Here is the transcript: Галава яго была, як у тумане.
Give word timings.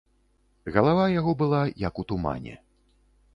Галава 0.77 1.03
яго 1.19 1.35
была, 1.41 1.59
як 1.87 2.01
у 2.05 2.07
тумане. 2.13 2.57